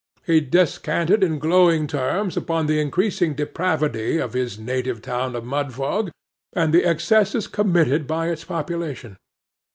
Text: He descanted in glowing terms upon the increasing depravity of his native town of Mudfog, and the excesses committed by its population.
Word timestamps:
He 0.25 0.41
descanted 0.41 1.23
in 1.23 1.37
glowing 1.37 1.85
terms 1.85 2.35
upon 2.35 2.65
the 2.65 2.79
increasing 2.81 3.35
depravity 3.35 4.17
of 4.17 4.33
his 4.33 4.57
native 4.57 4.99
town 4.99 5.35
of 5.35 5.43
Mudfog, 5.43 6.09
and 6.53 6.73
the 6.73 6.83
excesses 6.89 7.45
committed 7.45 8.07
by 8.07 8.29
its 8.29 8.43
population. 8.43 9.15